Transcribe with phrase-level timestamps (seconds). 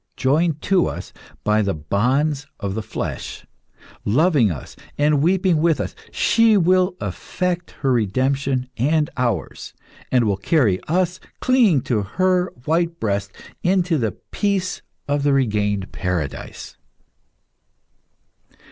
[0.17, 1.13] Joined to us
[1.43, 3.45] by the bonds of the flesh,
[4.03, 9.75] loving us, and weeping with us, she will effect her redemption and ours,
[10.11, 15.91] and will carry us, clinging to her white breast, into the peace of the regained
[15.91, 16.77] paradise."